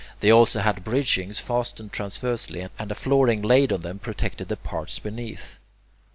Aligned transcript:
They 0.21 0.31
also 0.31 0.61
had 0.61 0.83
bridgings 0.83 1.37
fastened 1.37 1.91
transversely, 1.93 2.67
and 2.79 2.89
a 2.91 2.95
flooring 2.95 3.43
laid 3.43 3.71
on 3.71 3.81
them 3.81 3.99
protected 3.99 4.47
the 4.47 4.57
parts 4.57 4.97
beneath. 4.97 5.59